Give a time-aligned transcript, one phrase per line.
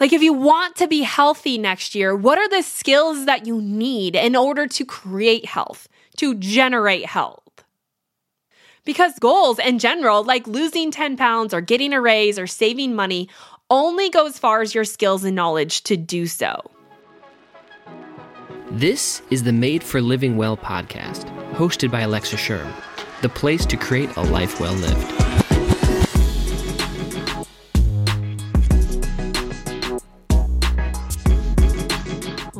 [0.00, 3.60] Like, if you want to be healthy next year, what are the skills that you
[3.60, 7.42] need in order to create health, to generate health?
[8.84, 13.28] Because goals in general, like losing 10 pounds or getting a raise or saving money,
[13.70, 16.70] only go as far as your skills and knowledge to do so.
[18.70, 21.24] This is the Made for Living Well podcast,
[21.54, 22.72] hosted by Alexa Schirm,
[23.20, 25.27] the place to create a life well lived.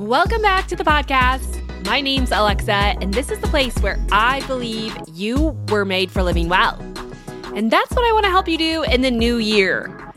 [0.09, 1.85] Welcome back to the podcast.
[1.85, 6.23] My name's Alexa, and this is the place where I believe you were made for
[6.23, 6.81] living well.
[7.55, 10.15] And that's what I want to help you do in the new year.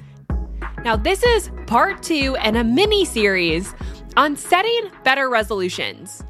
[0.86, 3.73] Now, this is part two and a mini series
[4.16, 6.23] on setting better resolutions,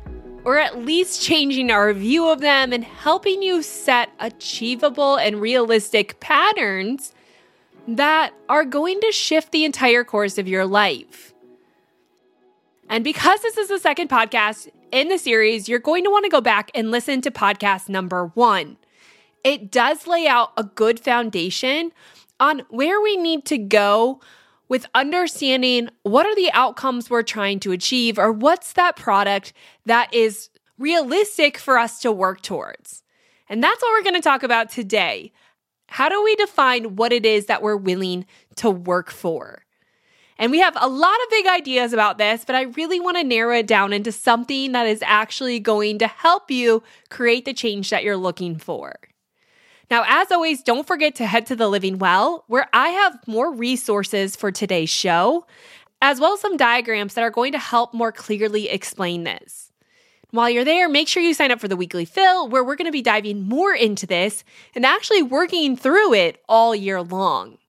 [0.44, 6.20] or at least changing our view of them and helping you set achievable and realistic
[6.20, 7.14] patterns
[7.88, 11.31] that are going to shift the entire course of your life.
[12.92, 16.30] And because this is the second podcast in the series, you're going to want to
[16.30, 18.76] go back and listen to podcast number one.
[19.46, 21.94] It does lay out a good foundation
[22.38, 24.20] on where we need to go
[24.68, 29.54] with understanding what are the outcomes we're trying to achieve or what's that product
[29.86, 33.04] that is realistic for us to work towards.
[33.48, 35.32] And that's what we're going to talk about today.
[35.88, 38.26] How do we define what it is that we're willing
[38.58, 39.64] to work for?
[40.42, 43.24] And we have a lot of big ideas about this, but I really want to
[43.24, 47.92] narrow it down into something that is actually going to help you create the change
[47.92, 48.96] that you're looking for.
[49.92, 53.54] Now, as always, don't forget to head to the Living Well, where I have more
[53.54, 55.46] resources for today's show,
[56.02, 59.72] as well as some diagrams that are going to help more clearly explain this.
[60.32, 62.88] While you're there, make sure you sign up for the weekly fill, where we're going
[62.88, 64.44] to be diving more into this
[64.74, 67.60] and actually working through it all year long.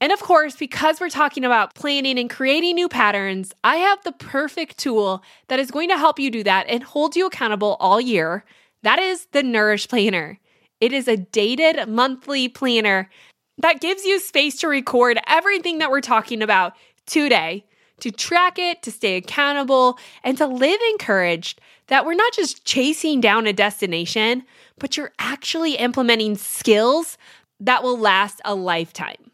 [0.00, 4.12] And of course, because we're talking about planning and creating new patterns, I have the
[4.12, 8.00] perfect tool that is going to help you do that and hold you accountable all
[8.00, 8.44] year.
[8.82, 10.38] That is the Nourish Planner.
[10.80, 13.10] It is a dated monthly planner
[13.58, 16.74] that gives you space to record everything that we're talking about
[17.04, 17.66] today,
[18.00, 23.20] to track it, to stay accountable, and to live encouraged that we're not just chasing
[23.20, 24.44] down a destination,
[24.78, 27.18] but you're actually implementing skills
[27.58, 29.30] that will last a lifetime.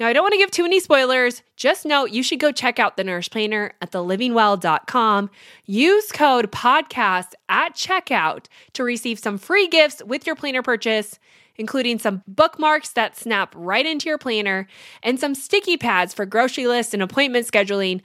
[0.00, 1.42] Now, I don't want to give too many spoilers.
[1.56, 5.30] Just know you should go check out the Nourish Planner at thelivingwell.com.
[5.66, 11.20] Use code podcast at checkout to receive some free gifts with your planner purchase,
[11.56, 14.66] including some bookmarks that snap right into your planner
[15.04, 18.00] and some sticky pads for grocery lists and appointment scheduling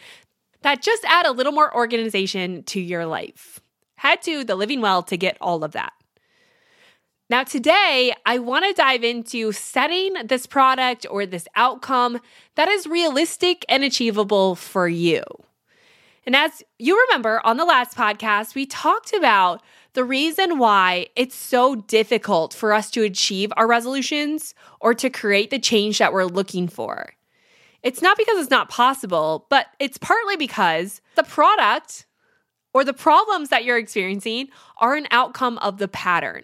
[0.61, 3.59] that just add a little more organization to your life.
[3.95, 5.93] Head to the Living Well to get all of that.
[7.29, 12.19] Now, today, I want to dive into setting this product or this outcome
[12.55, 15.21] that is realistic and achievable for you.
[16.25, 19.61] And as you remember on the last podcast, we talked about
[19.93, 25.51] the reason why it's so difficult for us to achieve our resolutions or to create
[25.51, 27.13] the change that we're looking for.
[27.83, 32.07] It's not because it's not possible, but it's partly because the product
[32.73, 34.47] or the problems that you're experiencing
[34.79, 36.43] are an outcome of the pattern.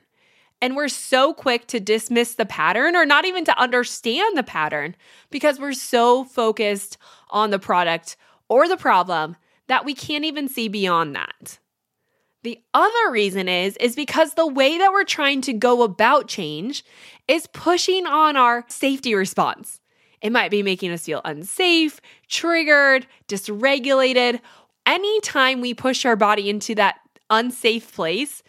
[0.61, 4.95] And we're so quick to dismiss the pattern or not even to understand the pattern
[5.29, 6.97] because we're so focused
[7.29, 8.15] on the product
[8.47, 9.35] or the problem
[9.67, 11.59] that we can't even see beyond that.
[12.43, 16.85] The other reason is is because the way that we're trying to go about change
[17.27, 19.79] is pushing on our safety response.
[20.21, 24.39] It might be making us feel unsafe, triggered, dysregulated.
[24.85, 26.99] Anytime we push our body into that
[27.31, 28.43] unsafe place,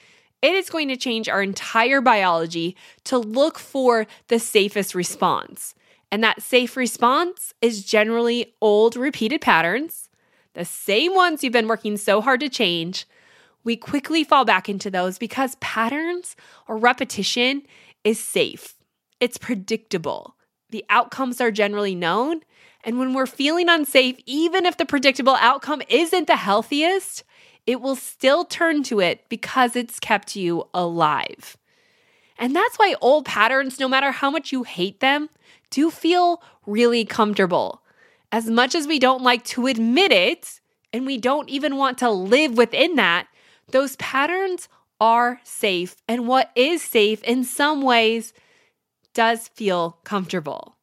[0.47, 5.75] it is going to change our entire biology to look for the safest response.
[6.13, 10.09] And that safe response is generally old, repeated patterns,
[10.55, 13.07] the same ones you've been working so hard to change.
[13.65, 16.37] We quickly fall back into those because patterns
[16.69, 17.63] or repetition
[18.05, 18.77] is safe,
[19.19, 20.37] it's predictable.
[20.71, 22.43] The outcomes are generally known.
[22.85, 27.25] And when we're feeling unsafe, even if the predictable outcome isn't the healthiest,
[27.67, 31.57] it will still turn to it because it's kept you alive.
[32.39, 35.29] And that's why old patterns, no matter how much you hate them,
[35.71, 37.83] do feel really comfortable.
[38.31, 40.61] As much as we don't like to admit it,
[40.93, 43.27] and we don't even want to live within that,
[43.71, 44.69] those patterns
[45.01, 45.97] are safe.
[46.09, 48.33] And what is safe in some ways
[49.13, 50.77] does feel comfortable.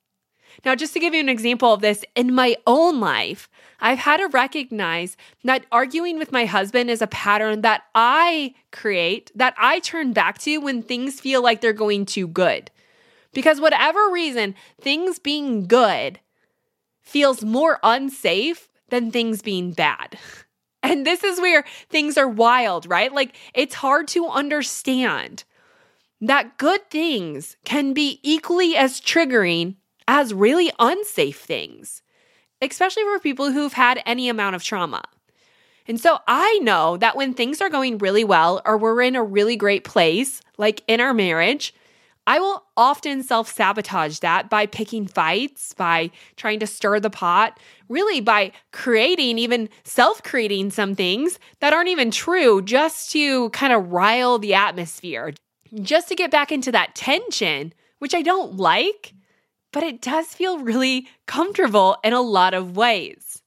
[0.65, 3.49] Now, just to give you an example of this, in my own life,
[3.83, 9.29] I've had to recognize that arguing with my husband is a pattern that I create,
[9.35, 12.71] that I turn back to when things feel like they're going too good.
[13.33, 16.21] Because, whatever reason, things being good
[17.01, 20.17] feels more unsafe than things being bad.
[20.85, 23.11] And this is where things are wild, right?
[23.11, 25.45] Like it's hard to understand
[26.19, 29.77] that good things can be equally as triggering
[30.09, 32.01] as really unsafe things,
[32.71, 35.03] especially for people who've had any amount of trauma.
[35.87, 39.23] And so I know that when things are going really well or we're in a
[39.23, 41.73] really great place, like in our marriage,
[42.25, 47.59] I will often self sabotage that by picking fights, by trying to stir the pot,
[47.89, 53.73] really by creating, even self creating some things that aren't even true just to kind
[53.73, 55.33] of rile the atmosphere,
[55.81, 59.12] just to get back into that tension, which I don't like,
[59.73, 63.41] but it does feel really comfortable in a lot of ways.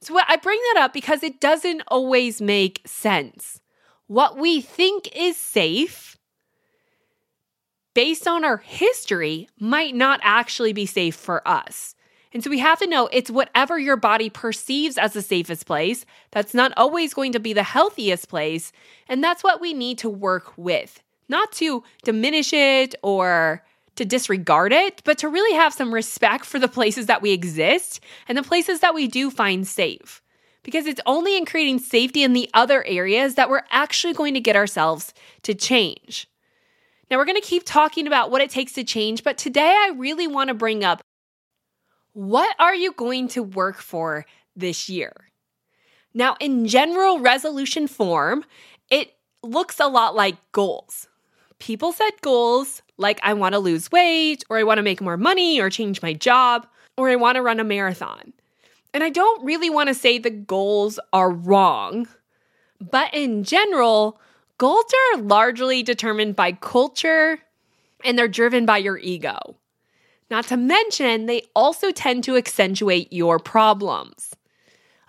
[0.00, 3.60] So I bring that up because it doesn't always make sense.
[4.06, 6.16] What we think is safe
[7.94, 11.94] based on our history might not actually be safe for us.
[12.32, 16.06] And so we have to know it's whatever your body perceives as the safest place.
[16.30, 18.72] That's not always going to be the healthiest place.
[19.06, 21.02] And that's what we need to work with
[21.32, 23.64] not to diminish it or
[23.96, 28.00] to disregard it, but to really have some respect for the places that we exist
[28.28, 30.22] and the places that we do find safe.
[30.62, 34.40] Because it's only in creating safety in the other areas that we're actually going to
[34.40, 35.12] get ourselves
[35.42, 36.28] to change.
[37.10, 39.92] Now, we're going to keep talking about what it takes to change, but today I
[39.96, 41.02] really want to bring up
[42.14, 44.24] what are you going to work for
[44.54, 45.12] this year?
[46.14, 48.44] Now, in general resolution form,
[48.90, 51.08] it looks a lot like goals
[51.62, 55.16] people set goals like I want to lose weight, or I want to make more
[55.16, 56.66] money, or change my job,
[56.96, 58.32] or I want to run a marathon.
[58.92, 62.08] And I don't really want to say the goals are wrong,
[62.80, 64.20] but in general,
[64.58, 67.38] goals are largely determined by culture
[68.04, 69.56] and they're driven by your ego.
[70.32, 74.34] Not to mention, they also tend to accentuate your problems.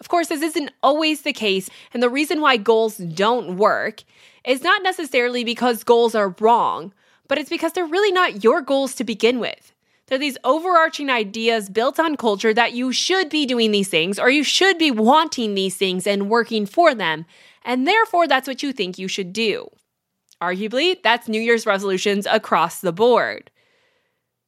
[0.04, 4.04] Of course, this isn't always the case, and the reason why goals don't work
[4.46, 6.94] is not necessarily because goals are wrong,
[7.30, 9.72] but it's because they're really not your goals to begin with.
[10.08, 14.30] They're these overarching ideas built on culture that you should be doing these things or
[14.30, 17.26] you should be wanting these things and working for them.
[17.64, 19.70] And therefore, that's what you think you should do.
[20.42, 23.50] Arguably, that's New Year's resolutions across the board.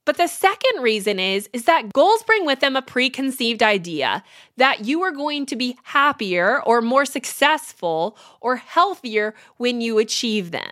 [0.05, 4.23] But the second reason is is that goals bring with them a preconceived idea
[4.57, 10.51] that you are going to be happier or more successful or healthier when you achieve
[10.51, 10.71] them.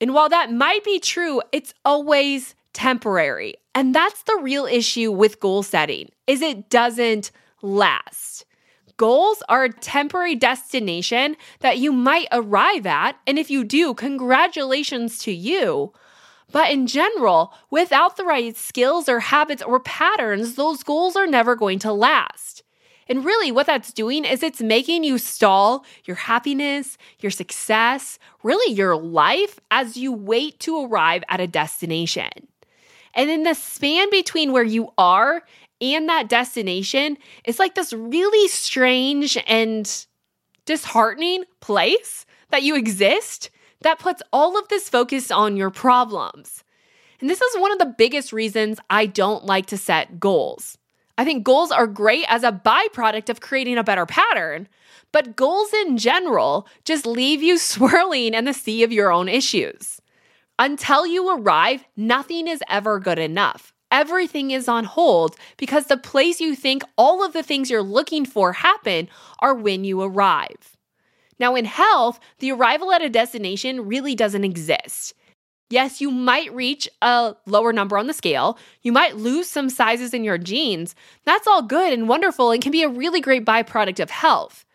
[0.00, 3.54] And while that might be true, it's always temporary.
[3.74, 7.30] And that's the real issue with goal setting is it doesn't
[7.62, 8.46] last.
[8.96, 15.18] Goals are a temporary destination that you might arrive at, and if you do, congratulations
[15.20, 15.92] to you.
[16.52, 21.54] But in general, without the right skills or habits or patterns, those goals are never
[21.54, 22.62] going to last.
[23.08, 28.72] And really, what that's doing is it's making you stall your happiness, your success, really
[28.72, 32.30] your life as you wait to arrive at a destination.
[33.14, 35.42] And in the span between where you are
[35.80, 40.06] and that destination is like this really strange and
[40.64, 43.50] disheartening place that you exist
[43.82, 46.64] that puts all of this focus on your problems.
[47.20, 50.78] And this is one of the biggest reasons I don't like to set goals.
[51.18, 54.68] I think goals are great as a byproduct of creating a better pattern,
[55.12, 60.00] but goals in general just leave you swirling in the sea of your own issues.
[60.58, 63.72] Until you arrive, nothing is ever good enough.
[63.90, 68.24] Everything is on hold because the place you think all of the things you're looking
[68.24, 69.08] for happen
[69.40, 70.76] are when you arrive.
[71.40, 75.14] Now, in health, the arrival at a destination really doesn't exist.
[75.70, 78.58] Yes, you might reach a lower number on the scale.
[78.82, 80.94] You might lose some sizes in your jeans.
[81.24, 84.66] That's all good and wonderful and can be a really great byproduct of health.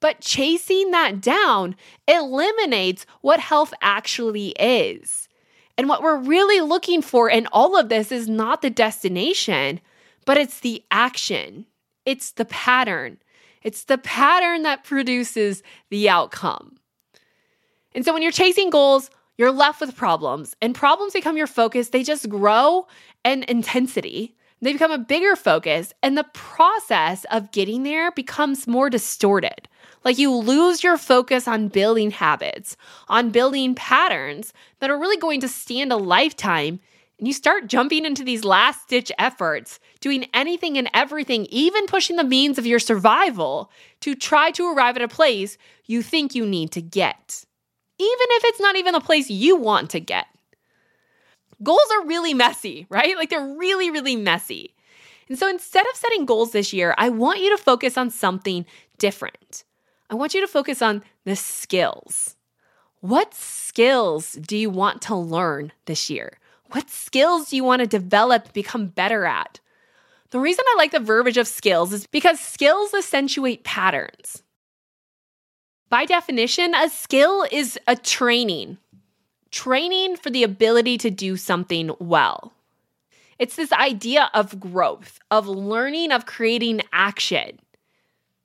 [0.00, 5.28] But chasing that down eliminates what health actually is.
[5.76, 9.80] And what we're really looking for in all of this is not the destination,
[10.26, 11.66] but it's the action,
[12.04, 13.18] it's the pattern,
[13.64, 16.76] it's the pattern that produces the outcome.
[17.94, 21.88] And so when you're chasing goals, you're left with problems, and problems become your focus.
[21.88, 22.86] They just grow
[23.24, 24.36] in intensity.
[24.60, 29.68] They become a bigger focus, and the process of getting there becomes more distorted.
[30.04, 32.76] Like you lose your focus on building habits,
[33.08, 36.80] on building patterns that are really going to stand a lifetime
[37.18, 42.16] and you start jumping into these last ditch efforts, doing anything and everything, even pushing
[42.16, 45.56] the means of your survival to try to arrive at a place
[45.86, 47.44] you think you need to get,
[47.98, 50.26] even if it's not even the place you want to get.
[51.62, 53.16] Goals are really messy, right?
[53.16, 54.74] Like they're really, really messy.
[55.28, 58.66] And so instead of setting goals this year, I want you to focus on something
[58.98, 59.64] different.
[60.10, 62.36] I want you to focus on the skills.
[63.00, 66.38] What skills do you want to learn this year?
[66.70, 69.60] What skills do you want to develop, become better at?
[70.30, 74.42] The reason I like the verbiage of skills is because skills accentuate patterns.
[75.88, 78.78] By definition, a skill is a training,
[79.52, 82.52] training for the ability to do something well.
[83.38, 87.60] It's this idea of growth, of learning, of creating action.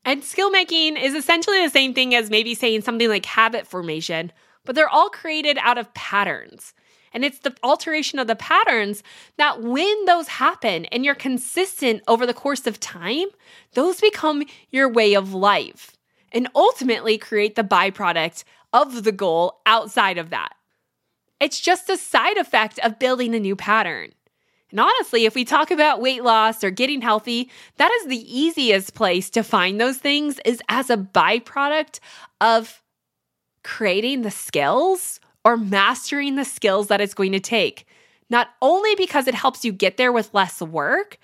[0.06, 4.32] And skill making is essentially the same thing as maybe saying something like habit formation,
[4.66, 6.74] but they're all created out of patterns.
[7.14, 9.04] And it's the alteration of the patterns
[9.38, 13.28] that when those happen and you're consistent over the course of time,
[13.74, 15.98] those become your way of life
[16.32, 20.54] and ultimately create the byproduct of the goal outside of that.
[21.40, 24.12] It's just a side effect of building a new pattern.
[24.72, 28.94] And honestly, if we talk about weight loss or getting healthy, that is the easiest
[28.94, 32.00] place to find those things is as a byproduct
[32.40, 32.84] of
[33.64, 37.86] creating the skills or mastering the skills that it's going to take.
[38.30, 41.18] Not only because it helps you get there with less work,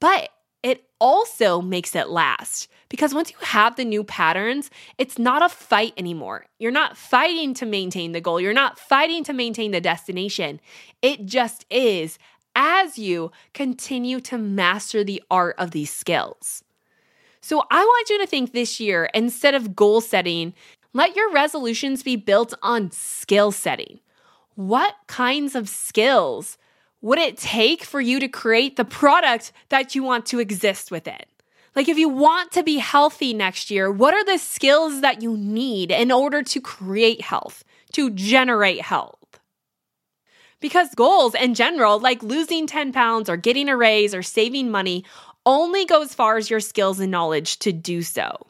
[0.00, 0.30] but
[0.62, 2.68] it also makes it last.
[2.88, 6.46] Because once you have the new patterns, it's not a fight anymore.
[6.58, 10.60] You're not fighting to maintain the goal, you're not fighting to maintain the destination.
[11.00, 12.18] It just is
[12.54, 16.62] as you continue to master the art of these skills.
[17.40, 20.54] So, I want you to think this year, instead of goal setting,
[20.94, 24.00] let your resolutions be built on skill setting.
[24.54, 26.58] What kinds of skills
[27.00, 31.24] would it take for you to create the product that you want to exist within?
[31.74, 35.34] Like, if you want to be healthy next year, what are the skills that you
[35.38, 39.40] need in order to create health, to generate health?
[40.60, 45.04] Because goals in general, like losing 10 pounds or getting a raise or saving money,
[45.46, 48.46] only go as far as your skills and knowledge to do so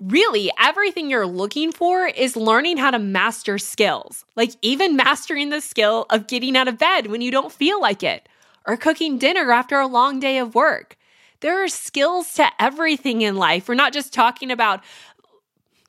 [0.00, 5.60] really everything you're looking for is learning how to master skills, like even mastering the
[5.60, 8.28] skill of getting out of bed when you don't feel like it,
[8.66, 10.96] or cooking dinner after a long day of work.
[11.40, 13.68] There are skills to everything in life.
[13.68, 14.82] We're not just talking about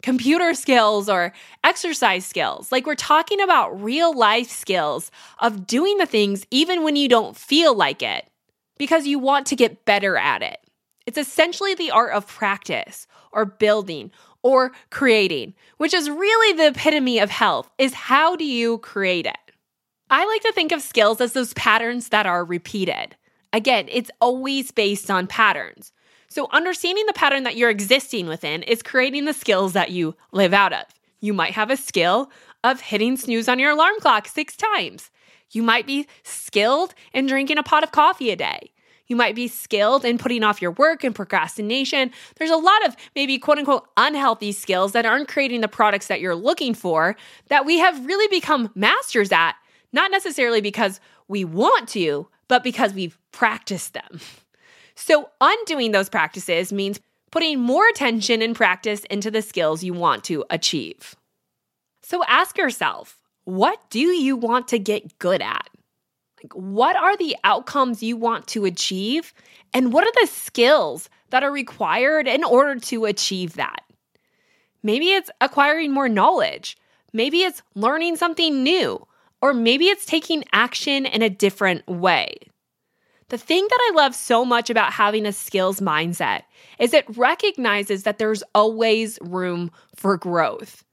[0.01, 2.71] computer skills or exercise skills.
[2.71, 7.37] Like we're talking about real life skills of doing the things even when you don't
[7.37, 8.27] feel like it
[8.77, 10.59] because you want to get better at it.
[11.05, 14.11] It's essentially the art of practice or building
[14.43, 19.38] or creating, which is really the epitome of health is how do you create it?
[20.09, 23.15] I like to think of skills as those patterns that are repeated.
[23.53, 25.93] Again, it's always based on patterns.
[26.27, 30.53] So, understanding the pattern that you're existing within is creating the skills that you live
[30.53, 30.85] out of.
[31.19, 32.31] You might have a skill
[32.63, 35.11] of hitting snooze on your alarm clock six times.
[35.51, 38.71] You might be skilled in drinking a pot of coffee a day.
[39.11, 42.11] You might be skilled in putting off your work and procrastination.
[42.37, 46.21] There's a lot of maybe quote unquote unhealthy skills that aren't creating the products that
[46.21, 47.17] you're looking for
[47.49, 49.55] that we have really become masters at,
[49.91, 54.21] not necessarily because we want to, but because we've practiced them.
[54.95, 57.01] So, undoing those practices means
[57.31, 61.17] putting more attention and practice into the skills you want to achieve.
[62.01, 65.67] So, ask yourself what do you want to get good at?
[66.53, 69.33] What are the outcomes you want to achieve?
[69.74, 73.83] And what are the skills that are required in order to achieve that?
[74.83, 76.77] Maybe it's acquiring more knowledge.
[77.13, 79.05] Maybe it's learning something new.
[79.41, 82.36] Or maybe it's taking action in a different way.
[83.29, 86.41] The thing that I love so much about having a skills mindset
[86.79, 90.83] is it recognizes that there's always room for growth.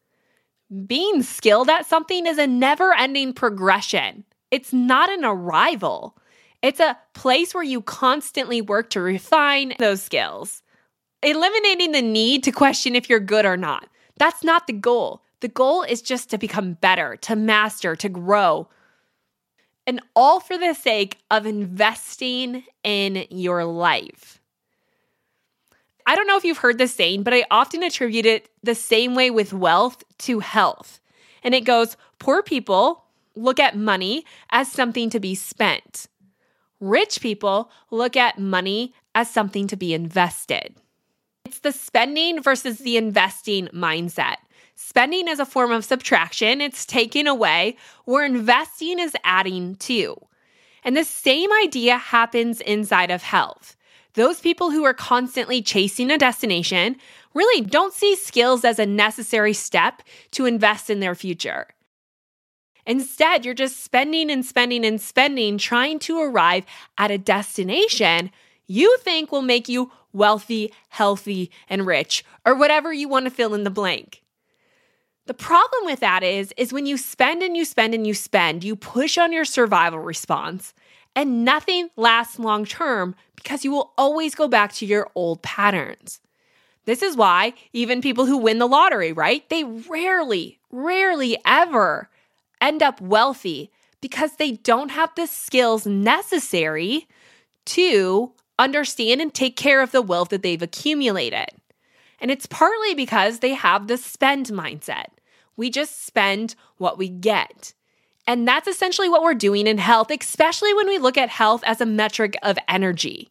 [0.87, 4.25] Being skilled at something is a never ending progression.
[4.51, 6.17] It's not an arrival,
[6.63, 10.63] it's a place where you constantly work to refine those skills,
[11.23, 13.89] eliminating the need to question if you're good or not.
[14.19, 15.23] That's not the goal.
[15.41, 18.69] The goal is just to become better, to master, to grow.
[19.87, 24.41] And all for the sake of investing in your life.
[26.05, 29.15] I don't know if you've heard this saying, but I often attribute it the same
[29.15, 31.01] way with wealth to health.
[31.43, 33.05] And it goes poor people
[33.39, 36.07] look at money as something to be spent.
[36.81, 40.77] Rich people look at money as something to be invested.
[41.45, 44.37] It's the spending versus the investing mindset.
[44.75, 50.17] Spending is a form of subtraction, it's taking away, where investing is adding to.
[50.85, 53.77] And the same idea happens inside of health.
[54.15, 56.97] Those people who are constantly chasing a destination
[57.35, 60.03] really don't see skills as a necessary step
[60.33, 61.69] to invest in their future.
[62.89, 66.65] Instead, you're just spending and spending and spending trying to arrive
[66.97, 68.31] at a destination
[68.67, 73.55] you think will make you wealthy, healthy, and rich, or whatever you want to fill
[73.55, 74.23] in the blank.
[75.27, 78.65] The problem with that is is when you spend and you spend and you spend,
[78.65, 80.73] you push on your survival response
[81.15, 86.21] and nothing lasts long term because you will always go back to your old patterns.
[86.87, 89.47] This is why even people who win the lottery, right?
[89.51, 92.09] They rarely, rarely ever
[92.61, 97.07] end up wealthy because they don't have the skills necessary
[97.67, 101.49] to understand and take care of the wealth that they've accumulated.
[102.21, 105.07] And it's partly because they have the spend mindset.
[105.57, 107.75] We just spend what we get.
[108.27, 111.81] And that's essentially what we're doing in health, especially when we look at health as
[111.81, 113.31] a metric of energy.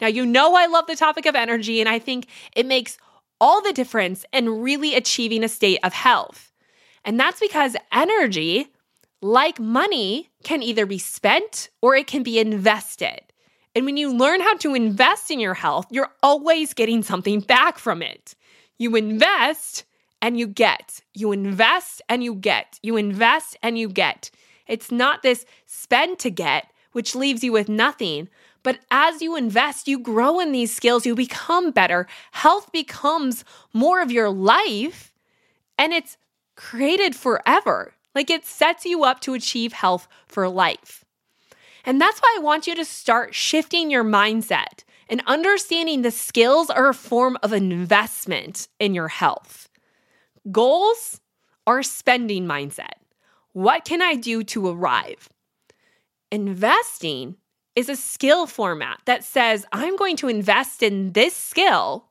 [0.00, 2.96] Now, you know, I love the topic of energy, and I think it makes
[3.40, 6.49] all the difference in really achieving a state of health.
[7.04, 8.68] And that's because energy,
[9.22, 13.20] like money, can either be spent or it can be invested.
[13.74, 17.78] And when you learn how to invest in your health, you're always getting something back
[17.78, 18.34] from it.
[18.78, 19.84] You invest
[20.20, 21.00] and you get.
[21.14, 22.78] You invest and you get.
[22.82, 24.30] You invest and you get.
[24.66, 28.28] It's not this spend to get, which leaves you with nothing.
[28.62, 32.06] But as you invest, you grow in these skills, you become better.
[32.32, 35.12] Health becomes more of your life
[35.78, 36.18] and it's
[36.60, 37.94] created forever.
[38.14, 41.04] Like it sets you up to achieve health for life.
[41.86, 46.68] And that's why I want you to start shifting your mindset and understanding the skills
[46.68, 49.70] are a form of investment in your health.
[50.52, 51.22] Goals
[51.66, 53.00] are spending mindset.
[53.52, 55.30] What can I do to arrive?
[56.30, 57.36] Investing
[57.74, 62.10] is a skill format that says, I'm going to invest in this skill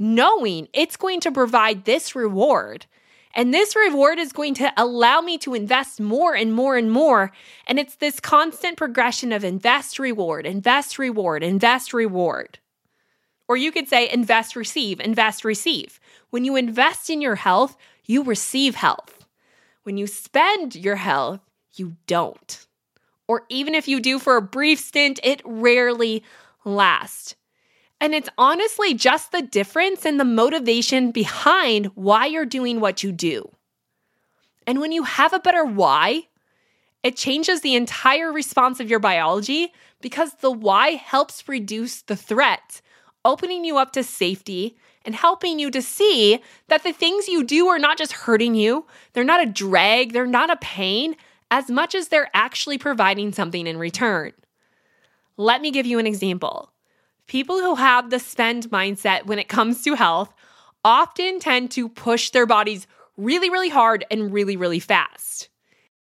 [0.00, 2.86] knowing it's going to provide this reward
[3.34, 7.32] and this reward is going to allow me to invest more and more and more.
[7.66, 12.58] And it's this constant progression of invest, reward, invest, reward, invest, reward.
[13.48, 16.00] Or you could say invest, receive, invest, receive.
[16.30, 19.26] When you invest in your health, you receive health.
[19.82, 21.40] When you spend your health,
[21.74, 22.66] you don't.
[23.26, 26.22] Or even if you do for a brief stint, it rarely
[26.64, 27.34] lasts.
[28.04, 33.12] And it's honestly just the difference in the motivation behind why you're doing what you
[33.12, 33.50] do.
[34.66, 36.28] And when you have a better why,
[37.02, 42.82] it changes the entire response of your biology because the why helps reduce the threat,
[43.24, 47.68] opening you up to safety and helping you to see that the things you do
[47.68, 51.16] are not just hurting you, they're not a drag, they're not a pain,
[51.50, 54.34] as much as they're actually providing something in return.
[55.38, 56.73] Let me give you an example.
[57.26, 60.32] People who have the spend mindset when it comes to health
[60.84, 65.48] often tend to push their bodies really, really hard and really, really fast.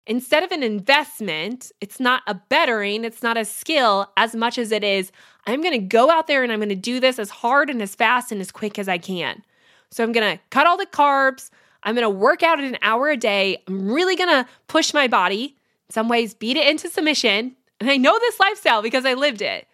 [0.08, 4.72] Instead of an investment, it's not a bettering, it's not a skill as much as
[4.72, 5.12] it is,
[5.48, 8.32] I'm gonna go out there and I'm gonna do this as hard and as fast
[8.32, 9.44] and as quick as I can.
[9.92, 11.50] So I'm gonna cut all the carbs,
[11.84, 15.56] I'm gonna work out an hour a day, I'm really gonna push my body,
[15.90, 17.56] in some ways, beat it into submission.
[17.80, 19.68] And I know this lifestyle because I lived it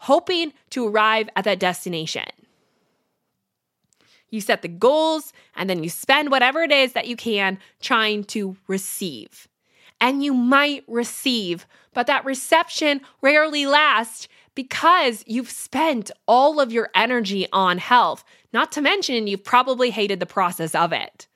[0.00, 2.26] hoping to arrive at that destination.
[4.30, 8.24] You set the goals and then you spend whatever it is that you can trying
[8.24, 9.48] to receive.
[10.00, 16.88] And you might receive, but that reception rarely lasts because you've spent all of your
[16.94, 21.26] energy on health, not to mention you've probably hated the process of it.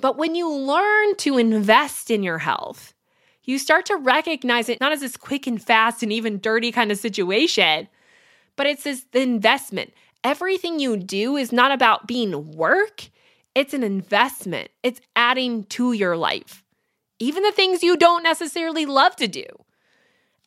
[0.00, 2.94] But when you learn to invest in your health,
[3.44, 6.92] you start to recognize it not as this quick and fast and even dirty kind
[6.92, 7.88] of situation,
[8.56, 9.92] but it's this investment.
[10.22, 13.08] Everything you do is not about being work,
[13.54, 14.70] it's an investment.
[14.82, 16.62] It's adding to your life.
[17.18, 19.44] Even the things you don't necessarily love to do.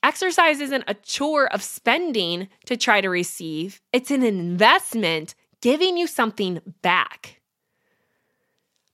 [0.02, 6.08] Exercise isn't a chore of spending to try to receive, it's an investment giving you
[6.08, 7.42] something back.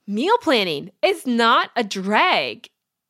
[0.06, 2.70] Meal planning is not a drag,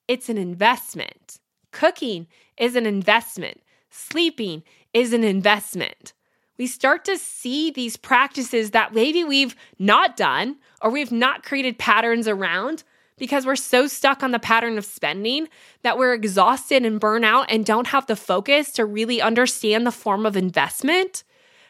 [0.09, 1.39] it's an investment.
[1.71, 3.61] Cooking is an investment.
[3.91, 6.13] Sleeping is an investment.
[6.57, 11.77] We start to see these practices that maybe we've not done or we've not created
[11.77, 12.83] patterns around
[13.17, 15.47] because we're so stuck on the pattern of spending
[15.83, 19.91] that we're exhausted and burn out and don't have the focus to really understand the
[19.91, 21.23] form of investment.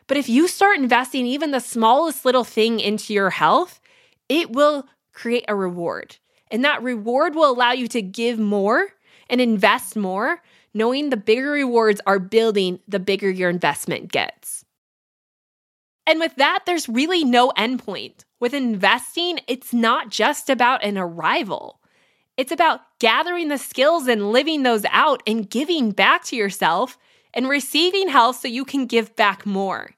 [0.07, 3.81] But if you start investing even the smallest little thing into your health,
[4.29, 6.17] it will create a reward.
[6.51, 8.87] And that reward will allow you to give more
[9.29, 10.41] and invest more,
[10.73, 14.65] knowing the bigger rewards are building, the bigger your investment gets.
[16.07, 18.25] And with that, there's really no endpoint.
[18.39, 21.79] With investing, it's not just about an arrival.
[22.35, 26.97] It's about gathering the skills and living those out and giving back to yourself
[27.33, 29.91] and receiving health so you can give back more.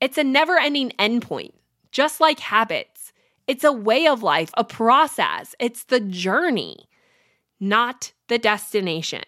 [0.00, 1.52] It's a never ending endpoint,
[1.92, 2.97] just like habits.
[3.48, 5.54] It's a way of life, a process.
[5.58, 6.88] It's the journey,
[7.58, 9.24] not the destination.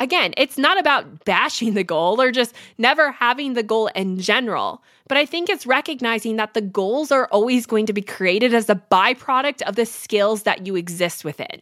[0.00, 4.82] Again, it's not about bashing the goal or just never having the goal in general,
[5.08, 8.70] but I think it's recognizing that the goals are always going to be created as
[8.70, 11.60] a byproduct of the skills that you exist within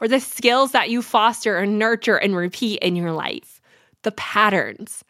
[0.00, 3.60] or the skills that you foster and nurture and repeat in your life.
[4.02, 5.02] The patterns.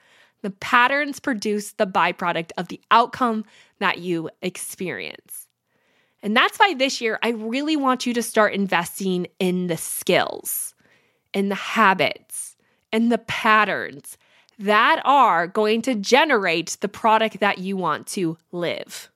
[0.42, 3.44] The patterns produce the byproduct of the outcome
[3.80, 5.48] that you experience.
[6.22, 10.74] And that's why this year I really want you to start investing in the skills,
[11.32, 12.56] in the habits,
[12.92, 14.18] in the patterns
[14.58, 19.10] that are going to generate the product that you want to live.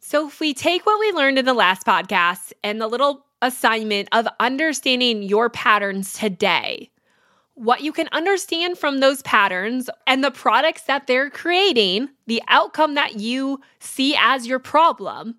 [0.00, 4.08] So, if we take what we learned in the last podcast and the little assignment
[4.12, 6.90] of understanding your patterns today,
[7.56, 12.94] what you can understand from those patterns and the products that they're creating, the outcome
[12.94, 15.36] that you see as your problem,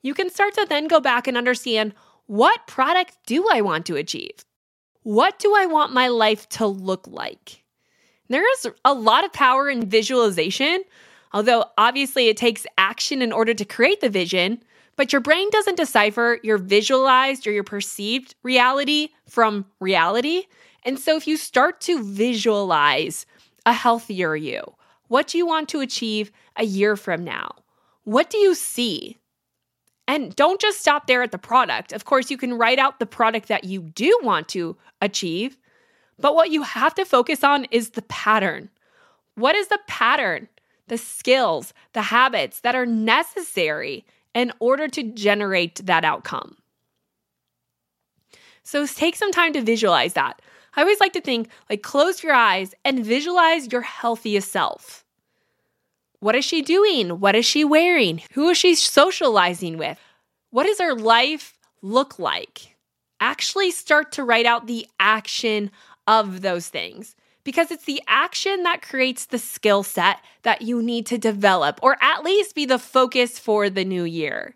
[0.00, 1.92] you can start to then go back and understand
[2.26, 4.44] what product do I want to achieve?
[5.02, 7.62] What do I want my life to look like?
[8.30, 10.82] There is a lot of power in visualization,
[11.34, 14.62] although obviously it takes action in order to create the vision.
[14.96, 20.44] But your brain doesn't decipher your visualized or your perceived reality from reality.
[20.84, 23.26] And so if you start to visualize
[23.64, 24.62] a healthier you,
[25.08, 27.54] what do you want to achieve a year from now?
[28.04, 29.18] What do you see?
[30.08, 31.92] And don't just stop there at the product.
[31.92, 35.56] Of course, you can write out the product that you do want to achieve,
[36.18, 38.68] but what you have to focus on is the pattern.
[39.34, 40.48] What is the pattern,
[40.88, 46.56] the skills, the habits that are necessary in order to generate that outcome?
[48.62, 50.40] So take some time to visualize that.
[50.74, 55.04] I always like to think like close your eyes and visualize your healthiest self.
[56.20, 57.20] What is she doing?
[57.20, 58.22] What is she wearing?
[58.34, 59.98] Who is she socializing with?
[60.50, 62.76] What does her life look like?
[63.20, 65.70] Actually, start to write out the action
[66.06, 71.06] of those things because it's the action that creates the skill set that you need
[71.06, 74.54] to develop or at least be the focus for the new year.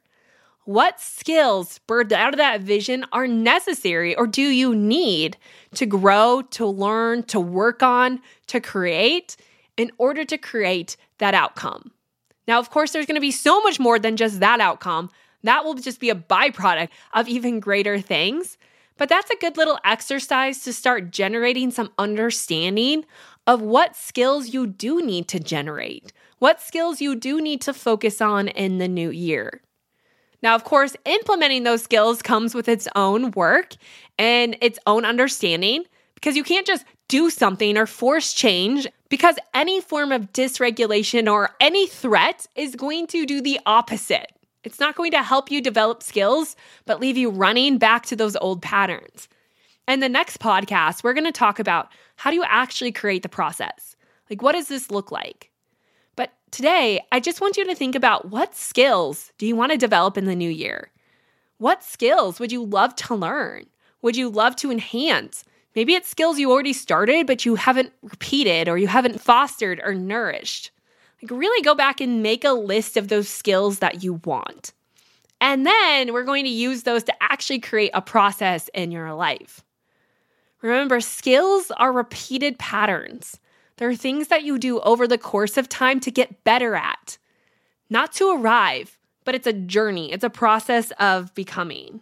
[0.67, 5.37] What skills birthed out of that vision are necessary or do you need
[5.75, 9.37] to grow, to learn, to work on, to create
[9.77, 11.93] in order to create that outcome.
[12.49, 15.11] Now, of course, there's going to be so much more than just that outcome.
[15.45, 18.59] That will just be a byproduct of even greater things.
[18.99, 23.05] But that's a good little exercise to start generating some understanding
[23.47, 28.21] of what skills you do need to generate, what skills you do need to focus
[28.21, 29.61] on in the new year.
[30.47, 33.75] Now, of course, implementing those skills comes with its own work
[34.17, 35.83] and its own understanding
[36.15, 41.51] because you can't just do something or force change because any form of dysregulation or
[41.61, 44.31] any threat is going to do the opposite.
[44.63, 46.55] It's not going to help you develop skills,
[46.85, 49.27] but leave you running back to those old patterns.
[49.89, 53.29] And the next podcast, we're going to talk about how do you actually create the
[53.29, 53.97] process?
[54.31, 55.51] Like, what does this look like?
[56.51, 60.17] Today, I just want you to think about what skills do you want to develop
[60.17, 60.91] in the new year?
[61.59, 63.67] What skills would you love to learn?
[64.03, 65.45] Would you love to enhance?
[65.75, 69.93] Maybe it's skills you already started, but you haven't repeated or you haven't fostered or
[69.93, 70.71] nourished.
[71.21, 74.73] Like, really go back and make a list of those skills that you want.
[75.41, 79.63] And then we're going to use those to actually create a process in your life.
[80.63, 83.39] Remember, skills are repeated patterns.
[83.77, 87.19] They're things that you do over the course of time to get better at,
[87.91, 92.01] not to arrive, but it's a journey, it's a process of becoming.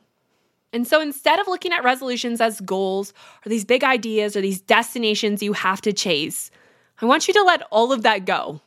[0.72, 3.12] And so instead of looking at resolutions as goals
[3.44, 6.50] or these big ideas or these destinations you have to chase,
[7.00, 8.60] I want you to let all of that go.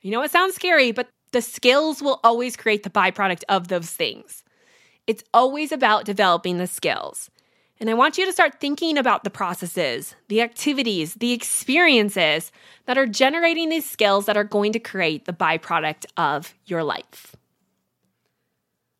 [0.00, 3.90] You know, it sounds scary, but the skills will always create the byproduct of those
[3.90, 4.44] things.
[5.06, 7.30] It's always about developing the skills.
[7.82, 12.52] And I want you to start thinking about the processes, the activities, the experiences
[12.86, 17.34] that are generating these skills that are going to create the byproduct of your life.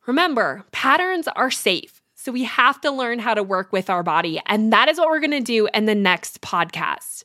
[0.05, 2.03] Remember, patterns are safe.
[2.17, 4.43] So we have to learn how to work with our body.
[4.47, 7.23] And that is what we're going to do in the next podcast.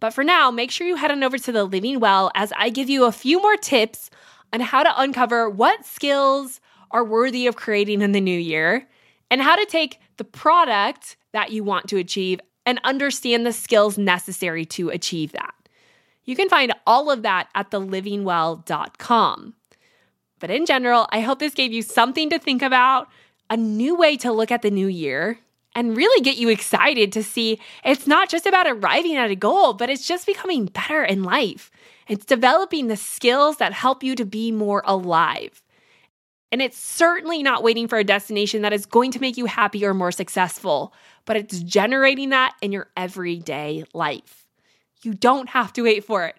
[0.00, 2.70] But for now, make sure you head on over to the Living Well as I
[2.70, 4.08] give you a few more tips
[4.54, 8.88] on how to uncover what skills are worthy of creating in the new year
[9.30, 13.96] and how to take the product that you want to achieve and understand the skills
[13.96, 15.54] necessary to achieve that.
[16.24, 19.54] You can find all of that at thelivingwell.com.
[20.40, 23.08] But in general, I hope this gave you something to think about
[23.48, 25.38] a new way to look at the new year
[25.74, 29.72] and really get you excited to see it's not just about arriving at a goal,
[29.72, 31.70] but it's just becoming better in life.
[32.08, 35.62] It's developing the skills that help you to be more alive.
[36.50, 39.84] And it's certainly not waiting for a destination that is going to make you happy
[39.84, 40.94] or more successful,
[41.26, 44.46] but it's generating that in your everyday life.
[45.02, 46.36] You don't have to wait for it.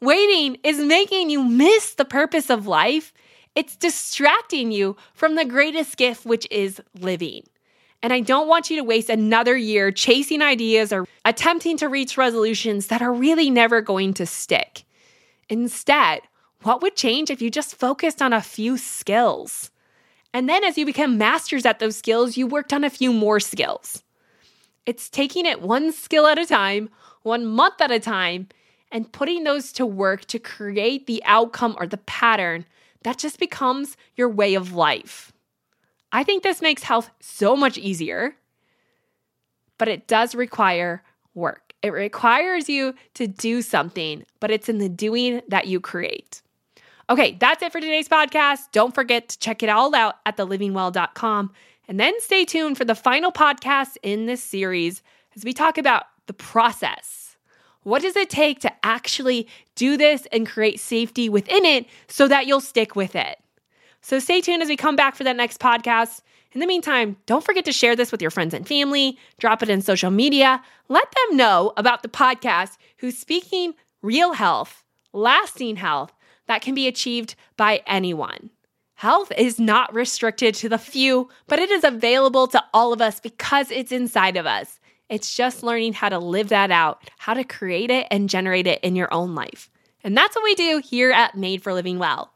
[0.00, 3.12] Waiting is making you miss the purpose of life.
[3.56, 7.42] It's distracting you from the greatest gift, which is living.
[8.00, 12.16] And I don't want you to waste another year chasing ideas or attempting to reach
[12.16, 14.84] resolutions that are really never going to stick.
[15.48, 16.20] Instead,
[16.62, 19.70] what would change if you just focused on a few skills?
[20.34, 23.40] And then as you become masters at those skills, you worked on a few more
[23.40, 24.02] skills.
[24.84, 26.90] It's taking it one skill at a time,
[27.22, 28.48] one month at a time,
[28.90, 32.64] and putting those to work to create the outcome or the pattern
[33.02, 35.32] that just becomes your way of life.
[36.10, 38.36] I think this makes health so much easier,
[39.76, 41.02] but it does require
[41.34, 41.74] work.
[41.82, 46.42] It requires you to do something, but it's in the doing that you create.
[47.10, 48.70] Okay, that's it for today's podcast.
[48.70, 51.50] Don't forget to check it all out at thelivingwell.com.
[51.88, 55.02] And then stay tuned for the final podcast in this series
[55.34, 57.38] as we talk about the process.
[57.82, 62.46] What does it take to actually do this and create safety within it so that
[62.46, 63.38] you'll stick with it?
[64.02, 66.20] So stay tuned as we come back for that next podcast.
[66.52, 69.70] In the meantime, don't forget to share this with your friends and family, drop it
[69.70, 76.12] in social media, let them know about the podcast who's speaking real health, lasting health
[76.48, 78.50] that can be achieved by anyone.
[78.94, 83.20] Health is not restricted to the few, but it is available to all of us
[83.20, 84.80] because it's inside of us.
[85.08, 88.80] It's just learning how to live that out, how to create it and generate it
[88.82, 89.70] in your own life.
[90.02, 92.32] And that's what we do here at Made for Living Well.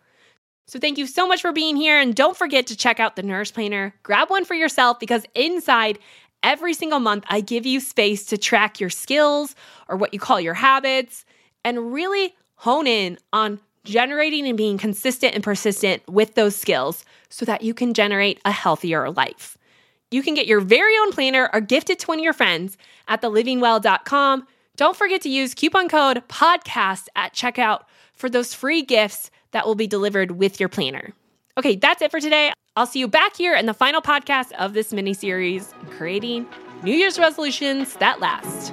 [0.67, 1.99] So thank you so much for being here.
[1.99, 3.95] And don't forget to check out the Nourish Planner.
[4.03, 5.99] Grab one for yourself because inside
[6.43, 9.55] every single month, I give you space to track your skills
[9.89, 11.25] or what you call your habits
[11.65, 17.45] and really hone in on generating and being consistent and persistent with those skills so
[17.45, 19.57] that you can generate a healthier life.
[20.11, 22.77] You can get your very own planner or gift it to one of your friends
[23.09, 24.47] at thelivingwell.com.
[24.77, 29.75] Don't forget to use coupon code podcast at checkout for those free gifts that will
[29.75, 31.13] be delivered with your planner.
[31.59, 32.53] Okay, that's it for today.
[32.77, 36.47] I'll see you back here in the final podcast of this mini series, creating
[36.83, 38.73] New Year's resolutions that last.